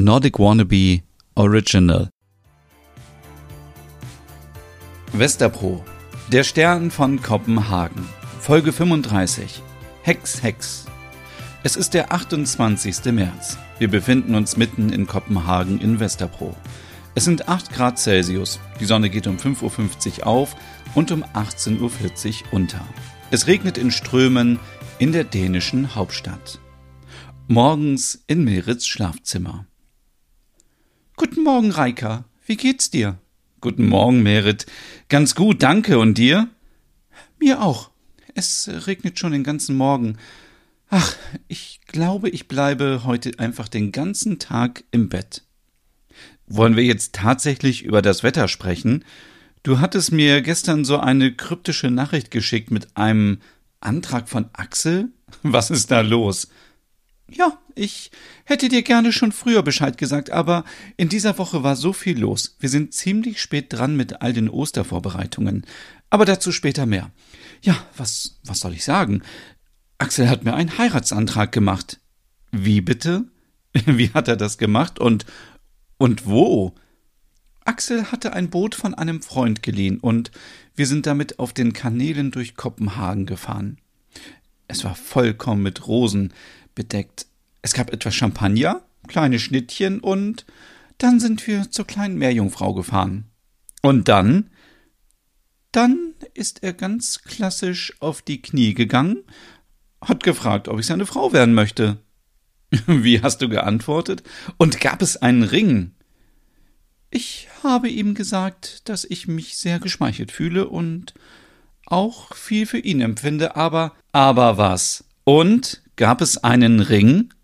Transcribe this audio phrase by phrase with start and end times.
[0.00, 1.02] Nordic Wannabe
[1.34, 2.08] Original.
[5.12, 5.84] Westerpro.
[6.30, 8.08] Der Stern von Kopenhagen.
[8.38, 9.60] Folge 35.
[10.02, 10.86] Hex, Hex.
[11.64, 13.06] Es ist der 28.
[13.06, 13.58] März.
[13.80, 16.54] Wir befinden uns mitten in Kopenhagen in Westerpro.
[17.16, 18.60] Es sind 8 Grad Celsius.
[18.78, 20.54] Die Sonne geht um 5.50 Uhr auf
[20.94, 22.86] und um 18.40 Uhr unter.
[23.32, 24.60] Es regnet in Strömen
[25.00, 26.60] in der dänischen Hauptstadt.
[27.48, 29.66] Morgens in Merits Schlafzimmer.
[31.18, 32.26] Guten Morgen, Reika.
[32.46, 33.18] Wie geht's dir?
[33.60, 34.66] Guten Morgen, Merit.
[35.08, 35.98] Ganz gut, danke.
[35.98, 36.48] Und dir?
[37.40, 37.90] Mir auch.
[38.36, 40.16] Es regnet schon den ganzen Morgen.
[40.90, 41.16] Ach,
[41.48, 45.42] ich glaube, ich bleibe heute einfach den ganzen Tag im Bett.
[46.46, 49.04] Wollen wir jetzt tatsächlich über das Wetter sprechen?
[49.64, 53.40] Du hattest mir gestern so eine kryptische Nachricht geschickt mit einem
[53.80, 55.08] Antrag von Axel?
[55.42, 56.46] Was ist da los?
[57.30, 58.10] Ja, ich
[58.44, 60.64] hätte dir gerne schon früher Bescheid gesagt, aber
[60.96, 62.56] in dieser Woche war so viel los.
[62.58, 65.66] Wir sind ziemlich spät dran mit all den Ostervorbereitungen.
[66.08, 67.10] Aber dazu später mehr.
[67.62, 69.22] Ja, was, was soll ich sagen?
[69.98, 72.00] Axel hat mir einen Heiratsantrag gemacht.
[72.50, 73.24] Wie bitte?
[73.86, 75.26] Wie hat er das gemacht und,
[75.98, 76.74] und wo?
[77.64, 80.30] Axel hatte ein Boot von einem Freund geliehen und
[80.74, 83.78] wir sind damit auf den Kanälen durch Kopenhagen gefahren.
[84.68, 86.32] Es war vollkommen mit Rosen
[86.78, 87.26] bedeckt.
[87.60, 90.46] Es gab etwas Champagner, kleine Schnittchen und
[90.98, 93.24] dann sind wir zur kleinen Meerjungfrau gefahren.
[93.82, 94.50] Und dann?
[95.72, 99.24] Dann ist er ganz klassisch auf die Knie gegangen,
[100.00, 101.98] hat gefragt, ob ich seine Frau werden möchte.
[102.86, 104.22] Wie hast du geantwortet?
[104.56, 105.96] Und gab es einen Ring?
[107.10, 111.12] Ich habe ihm gesagt, dass ich mich sehr geschmeichelt fühle und
[111.86, 113.94] auch viel für ihn empfinde, aber.
[114.12, 115.04] Aber was?
[115.24, 117.34] Und gab es einen Ring?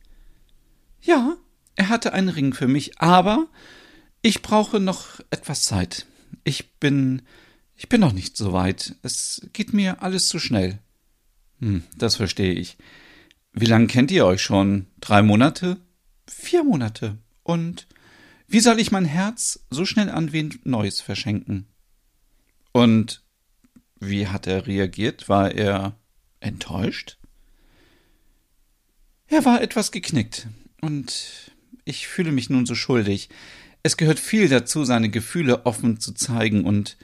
[1.02, 1.36] Ja,
[1.76, 3.48] er hatte einen Ring für mich, aber
[4.22, 6.06] ich brauche noch etwas Zeit.
[6.44, 7.22] Ich bin.
[7.76, 8.94] Ich bin noch nicht so weit.
[9.02, 10.78] Es geht mir alles zu schnell.
[11.58, 12.78] Hm, das verstehe ich.
[13.52, 14.86] Wie lange kennt ihr euch schon?
[15.00, 15.78] Drei Monate?
[16.28, 17.18] Vier Monate.
[17.42, 17.88] Und
[18.46, 21.66] wie soll ich mein Herz so schnell an wen Neues verschenken?
[22.70, 23.24] Und
[23.98, 25.28] wie hat er reagiert?
[25.28, 25.98] War er
[26.38, 27.18] enttäuscht?
[29.28, 30.46] Er war etwas geknickt,
[30.80, 31.52] und
[31.84, 33.28] ich fühle mich nun so schuldig.
[33.82, 36.96] Es gehört viel dazu, seine Gefühle offen zu zeigen, und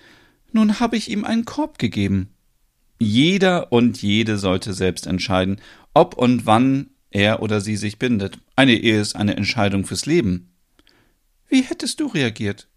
[0.53, 2.31] nun habe ich ihm einen Korb gegeben.
[2.99, 5.61] Jeder und jede sollte selbst entscheiden,
[5.95, 8.39] ob und wann er oder sie sich bindet.
[8.57, 10.53] Eine Ehe ist eine Entscheidung fürs Leben.
[11.49, 12.69] Wie hättest du reagiert?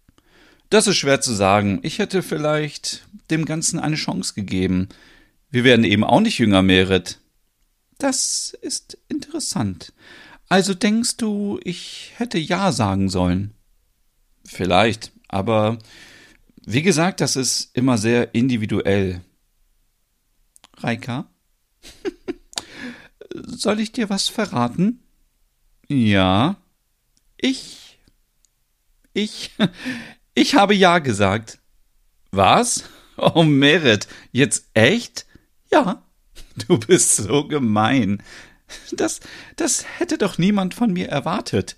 [0.70, 1.78] Das ist schwer zu sagen.
[1.82, 4.88] Ich hätte vielleicht dem Ganzen eine Chance gegeben.
[5.50, 7.20] Wir werden eben auch nicht jünger, Merit.
[8.04, 9.94] Das ist interessant.
[10.50, 13.54] Also denkst du, ich hätte Ja sagen sollen?
[14.44, 15.78] Vielleicht, aber
[16.66, 19.22] wie gesagt, das ist immer sehr individuell.
[20.76, 21.30] Reika?
[23.34, 25.02] Soll ich dir was verraten?
[25.88, 26.56] Ja.
[27.38, 27.98] Ich.
[29.14, 29.50] Ich.
[30.36, 31.58] Ich habe Ja gesagt.
[32.32, 32.84] Was?
[33.16, 35.24] Oh, Merit, jetzt echt?
[35.70, 36.04] Ja.
[36.68, 38.22] Du bist so gemein.
[38.92, 39.20] Das,
[39.56, 41.76] das hätte doch niemand von mir erwartet.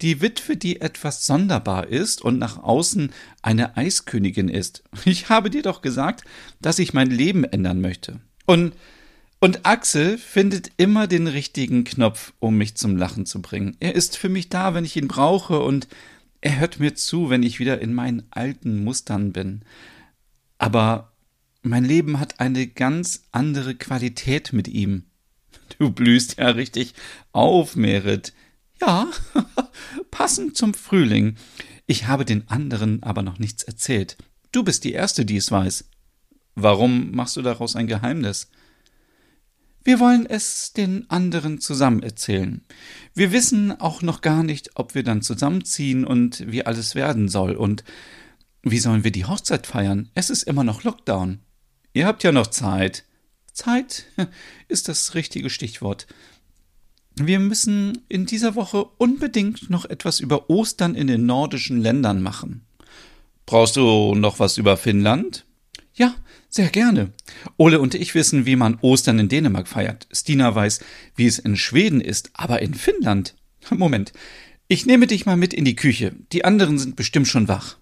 [0.00, 4.82] Die Witwe, die etwas sonderbar ist und nach außen eine Eiskönigin ist.
[5.04, 6.24] Ich habe dir doch gesagt,
[6.60, 8.20] dass ich mein Leben ändern möchte.
[8.46, 8.74] Und,
[9.40, 13.76] und Axel findet immer den richtigen Knopf, um mich zum Lachen zu bringen.
[13.80, 15.86] Er ist für mich da, wenn ich ihn brauche, und
[16.40, 19.62] er hört mir zu, wenn ich wieder in meinen alten Mustern bin.
[20.58, 21.13] Aber
[21.64, 25.04] mein Leben hat eine ganz andere Qualität mit ihm.
[25.78, 26.94] Du blühst ja richtig
[27.32, 28.32] auf, Merit.
[28.80, 29.08] Ja,
[30.10, 31.36] passend zum Frühling.
[31.86, 34.16] Ich habe den anderen aber noch nichts erzählt.
[34.52, 35.88] Du bist die Erste, die es weiß.
[36.54, 38.48] Warum machst du daraus ein Geheimnis?
[39.82, 42.62] Wir wollen es den anderen zusammen erzählen.
[43.14, 47.54] Wir wissen auch noch gar nicht, ob wir dann zusammenziehen und wie alles werden soll.
[47.54, 47.84] Und
[48.62, 50.08] wie sollen wir die Hochzeit feiern?
[50.14, 51.40] Es ist immer noch Lockdown.
[51.94, 53.04] Ihr habt ja noch Zeit.
[53.52, 54.06] Zeit
[54.68, 56.06] ist das richtige Stichwort.
[57.14, 62.66] Wir müssen in dieser Woche unbedingt noch etwas über Ostern in den nordischen Ländern machen.
[63.46, 65.46] Brauchst du noch was über Finnland?
[65.94, 66.16] Ja,
[66.48, 67.12] sehr gerne.
[67.56, 70.08] Ole und ich wissen, wie man Ostern in Dänemark feiert.
[70.10, 70.80] Stina weiß,
[71.14, 73.36] wie es in Schweden ist, aber in Finnland.
[73.70, 74.12] Moment.
[74.66, 76.16] Ich nehme dich mal mit in die Küche.
[76.32, 77.76] Die anderen sind bestimmt schon wach.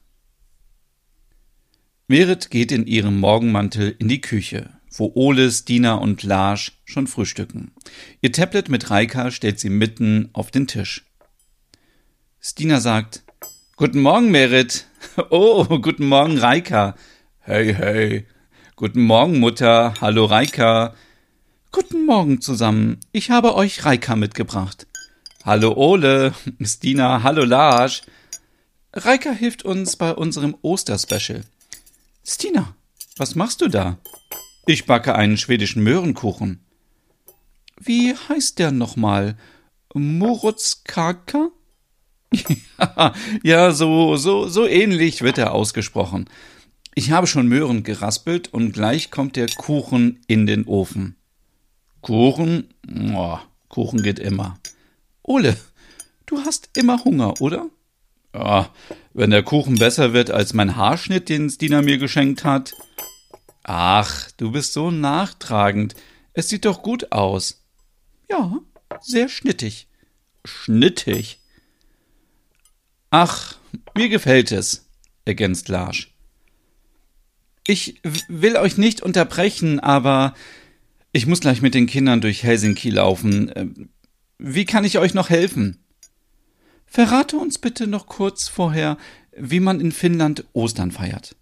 [2.09, 7.73] Merit geht in ihrem Morgenmantel in die Küche wo Oles, Dina und Lars schon frühstücken.
[8.21, 11.05] Ihr Tablet mit Reika stellt sie mitten auf den Tisch.
[12.41, 13.23] Stina sagt,
[13.77, 14.87] Guten Morgen, Merit.
[15.31, 16.95] Oh, guten Morgen, Reika.
[17.41, 18.27] Hey, hey.
[18.77, 19.95] Guten Morgen, Mutter.
[20.01, 20.95] Hallo, Reika.
[21.73, 23.01] Guten Morgen zusammen.
[23.11, 24.87] Ich habe euch Reika mitgebracht.
[25.45, 26.35] Hallo, Ole.
[26.63, 27.25] Stina.
[27.25, 28.03] Hallo, Lars.
[28.93, 31.43] Reika hilft uns bei unserem Osterspecial.
[32.25, 32.75] Stina,
[33.17, 33.99] was machst du da?
[34.67, 36.65] Ich backe einen schwedischen Möhrenkuchen.
[37.79, 39.37] Wie heißt der nochmal?
[39.93, 41.51] Morotskaka?
[43.43, 46.29] ja, so, so, so ähnlich wird er ausgesprochen.
[46.95, 51.17] Ich habe schon Möhren geraspelt und gleich kommt der Kuchen in den Ofen.
[52.03, 52.73] Kuchen?
[53.15, 54.59] Oh, Kuchen geht immer.
[55.23, 55.57] Ole,
[56.27, 57.69] du hast immer Hunger, oder?
[58.35, 58.71] Ja,
[59.15, 62.73] wenn der Kuchen besser wird als mein Haarschnitt, den Stina mir geschenkt hat.
[63.63, 65.95] Ach, du bist so nachtragend.
[66.33, 67.63] Es sieht doch gut aus.
[68.31, 68.59] Ja,
[69.01, 69.89] sehr schnittig.
[70.45, 71.41] Schnittig?
[73.11, 73.57] Ach,
[73.95, 74.89] mir gefällt es,
[75.25, 76.15] ergänzt Larsch.
[77.67, 80.35] Ich will euch nicht unterbrechen, aber
[81.13, 83.53] ich muss gleich mit den Kindern durch Helsinki laufen.
[83.55, 83.91] Ähm,
[84.39, 85.82] wie kann ich euch noch helfen?
[86.93, 88.99] Verrate uns bitte noch kurz vorher,
[89.35, 91.35] wie man in Finnland Ostern feiert.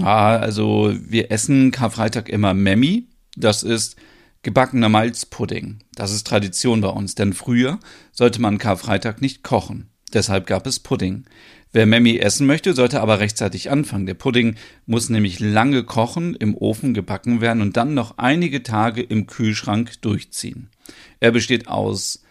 [0.00, 3.08] Ah, also wir essen Karfreitag immer Memmi.
[3.34, 3.96] Das ist
[4.42, 5.80] gebackener Malzpudding.
[5.96, 7.80] Das ist Tradition bei uns, denn früher
[8.12, 9.90] sollte man Karfreitag nicht kochen.
[10.12, 11.24] Deshalb gab es Pudding.
[11.72, 14.06] Wer Memmi essen möchte, sollte aber rechtzeitig anfangen.
[14.06, 14.54] Der Pudding
[14.86, 20.00] muss nämlich lange kochen, im Ofen gebacken werden und dann noch einige Tage im Kühlschrank
[20.00, 20.70] durchziehen.
[21.18, 22.22] Er besteht aus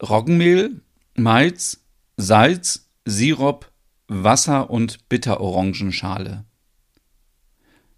[0.00, 0.82] Roggenmehl,
[1.18, 1.84] Malz,
[2.16, 3.70] Salz, Sirup,
[4.08, 6.44] Wasser und Bitterorangenschale.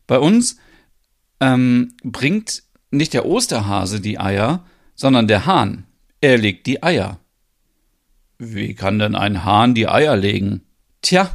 [0.06, 0.56] Bei uns
[1.41, 5.87] ähm, bringt nicht der Osterhase die Eier, sondern der Hahn.
[6.20, 7.20] Er legt die Eier.
[8.38, 10.62] Wie kann denn ein Hahn die Eier legen?
[11.03, 11.31] Tja,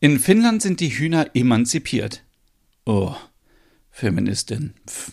[0.00, 2.22] in Finnland sind die Hühner emanzipiert.
[2.84, 3.14] Oh,
[3.90, 4.74] Feministin.
[4.86, 5.12] Pff.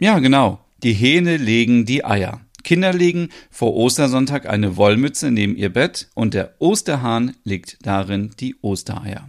[0.00, 0.64] Ja, genau.
[0.82, 2.40] Die Hähne legen die Eier.
[2.72, 8.56] Kinder legen vor Ostersonntag eine Wollmütze neben ihr Bett und der Osterhahn legt darin die
[8.62, 9.28] Ostereier.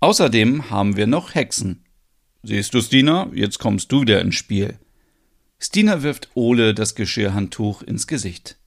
[0.00, 1.86] Außerdem haben wir noch Hexen.
[2.42, 4.78] Siehst du, Stina, jetzt kommst du wieder ins Spiel.
[5.58, 8.58] Stina wirft Ole das Geschirrhandtuch ins Gesicht.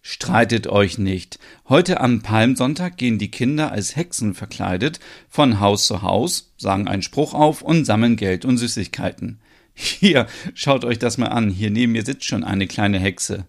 [0.00, 1.38] Streitet euch nicht.
[1.68, 7.02] Heute am Palmsonntag gehen die Kinder als Hexen verkleidet von Haus zu Haus, sagen einen
[7.02, 9.40] Spruch auf und sammeln Geld und Süßigkeiten.
[9.82, 11.50] Hier, schaut euch das mal an.
[11.50, 13.46] Hier neben mir sitzt schon eine kleine Hexe.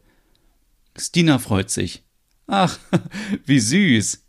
[0.97, 2.03] Stina freut sich.
[2.47, 2.79] Ach,
[3.45, 4.23] wie süß.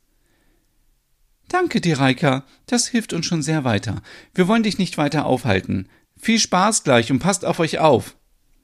[1.46, 2.44] Danke dir, Reika.
[2.66, 4.02] Das hilft uns schon sehr weiter.
[4.34, 5.88] Wir wollen dich nicht weiter aufhalten.
[6.16, 8.16] Viel Spaß gleich und passt auf euch auf.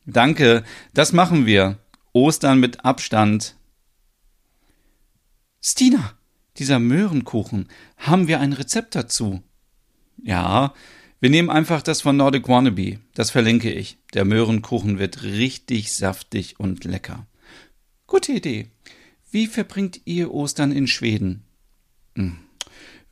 [0.05, 1.79] Danke, das machen wir.
[2.13, 3.55] Ostern mit Abstand.
[5.63, 6.15] Stina,
[6.57, 7.69] dieser Möhrenkuchen,
[7.99, 9.43] haben wir ein Rezept dazu?
[10.21, 10.75] Ja,
[11.21, 12.99] wir nehmen einfach das von Nordic Wannabe.
[13.15, 13.99] Das verlinke ich.
[14.15, 17.27] Der Möhrenkuchen wird richtig saftig und lecker.
[18.07, 18.69] Gute Idee.
[19.31, 21.43] Wie verbringt ihr Ostern in Schweden?
[22.15, 22.39] Hm.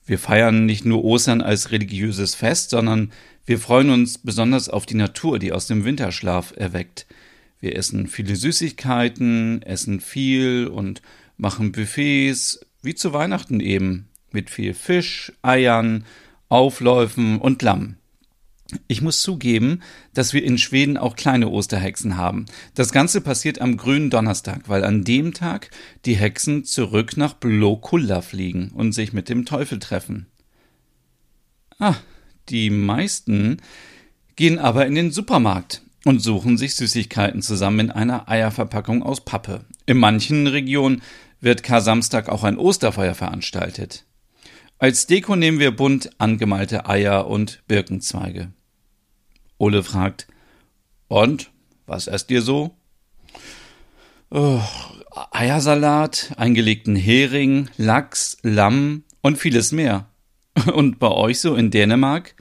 [0.07, 3.13] Wir feiern nicht nur Ostern als religiöses Fest, sondern
[3.45, 7.07] wir freuen uns besonders auf die Natur, die aus dem Winterschlaf erweckt.
[7.59, 11.03] Wir essen viele Süßigkeiten, essen viel und
[11.37, 16.05] machen Buffets, wie zu Weihnachten eben, mit viel Fisch, Eiern,
[16.49, 17.97] Aufläufen und Lamm.
[18.89, 19.81] Ich muss zugeben,
[20.15, 22.47] dass wir in Schweden auch kleine Osterhexen haben.
[22.75, 25.71] Das Ganze passiert am grünen Donnerstag, weil an dem Tag
[26.05, 30.27] die Hexen zurück nach Blokulla fliegen und sich mit dem Teufel treffen.
[31.79, 31.97] Ah,
[32.49, 33.59] die meisten
[34.37, 39.65] gehen aber in den Supermarkt und suchen sich Süßigkeiten zusammen in einer Eierverpackung aus Pappe.
[39.87, 41.03] In manchen Regionen
[41.41, 44.05] wird Kar-Samstag auch ein Osterfeuer veranstaltet.
[44.79, 48.53] Als Deko nehmen wir bunt angemalte Eier und Birkenzweige.
[49.59, 50.27] Ole fragt,
[51.09, 51.51] und,
[51.87, 52.75] was esst ihr so?
[54.31, 54.61] Oh,
[55.31, 60.09] Eiersalat, eingelegten Hering, Lachs, Lamm und vieles mehr.
[60.73, 62.35] Und bei euch so in Dänemark?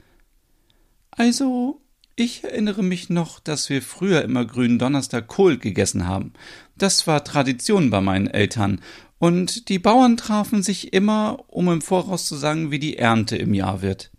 [1.10, 1.82] Also,
[2.16, 6.32] ich erinnere mich noch, dass wir früher immer grünen Donnerstag Kohl gegessen haben.
[6.78, 8.80] Das war Tradition bei meinen Eltern
[9.18, 13.54] und die Bauern trafen sich immer, um im Voraus zu sagen, wie die Ernte im
[13.54, 14.10] Jahr wird.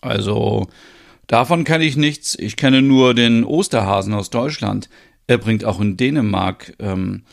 [0.00, 0.68] Also,
[1.26, 2.36] davon kenne ich nichts.
[2.38, 4.88] Ich kenne nur den Osterhasen aus Deutschland.
[5.26, 7.24] Er bringt auch in Dänemark ähm,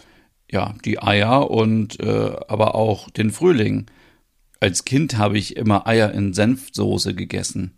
[0.52, 3.88] ja die Eier und äh, aber auch den Frühling.
[4.60, 7.74] Als Kind habe ich immer Eier in Senfsoße gegessen.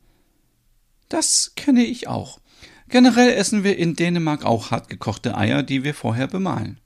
[1.09, 2.39] Das kenne ich auch.
[2.89, 6.79] Generell essen wir in Dänemark auch hartgekochte Eier, die wir vorher bemalen.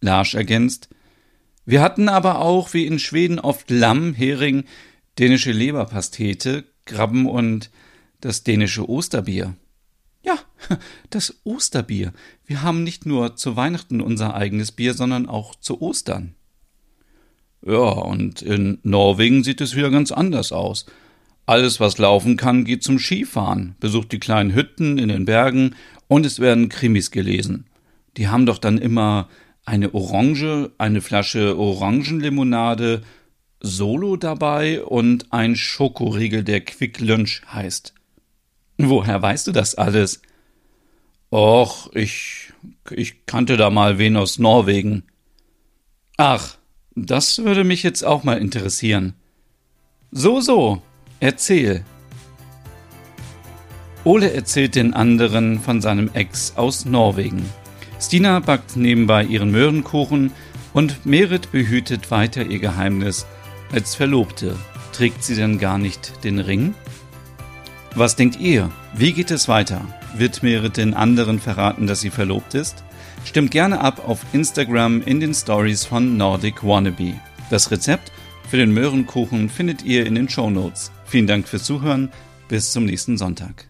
[0.00, 0.88] Lars ergänzt,
[1.64, 4.64] Wir hatten aber auch, wie in Schweden, oft Lamm, Hering,
[5.18, 7.70] dänische Leberpastete, Krabben und
[8.20, 9.54] das dänische Osterbier.
[10.24, 10.38] Ja,
[11.10, 12.12] das Osterbier.
[12.44, 16.34] Wir haben nicht nur zu Weihnachten unser eigenes Bier, sondern auch zu Ostern.
[17.64, 20.86] Ja, und in Norwegen sieht es wieder ganz anders aus.
[21.46, 25.76] Alles, was laufen kann, geht zum Skifahren, besucht die kleinen Hütten in den Bergen
[26.08, 27.66] und es werden Krimis gelesen.
[28.16, 29.28] Die haben doch dann immer
[29.64, 33.02] eine Orange, eine Flasche Orangenlimonade,
[33.60, 37.94] Solo dabei und ein Schokoriegel, der Quick Lunch heißt.
[38.78, 40.20] Woher weißt du das alles?
[41.30, 42.52] Och, ich,
[42.90, 45.04] ich kannte da mal wen aus Norwegen.
[46.16, 46.56] Ach,
[46.94, 49.14] das würde mich jetzt auch mal interessieren.
[50.10, 50.82] So, so,
[51.20, 51.84] erzähl.
[54.04, 57.44] Ole erzählt den anderen von seinem Ex aus Norwegen.
[58.00, 60.30] Stina backt nebenbei ihren Möhrenkuchen
[60.72, 63.26] und Merit behütet weiter ihr Geheimnis
[63.72, 64.56] als Verlobte.
[64.92, 66.74] Trägt sie denn gar nicht den Ring?
[67.98, 68.70] Was denkt ihr?
[68.92, 69.80] Wie geht es weiter?
[70.14, 72.84] Wird Merit den anderen verraten, dass sie verlobt ist?
[73.24, 77.14] Stimmt gerne ab auf Instagram in den Stories von Nordic Wannabe.
[77.48, 78.12] Das Rezept
[78.50, 80.92] für den Möhrenkuchen findet ihr in den Show Notes.
[81.06, 82.10] Vielen Dank fürs Zuhören.
[82.48, 83.66] Bis zum nächsten Sonntag.